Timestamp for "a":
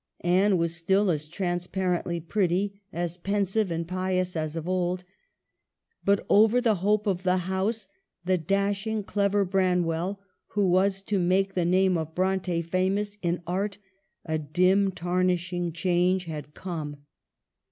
14.25-14.39